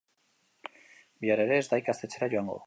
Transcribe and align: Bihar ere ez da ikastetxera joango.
Bihar 1.25 1.43
ere 1.45 1.61
ez 1.65 1.67
da 1.75 1.81
ikastetxera 1.83 2.33
joango. 2.35 2.59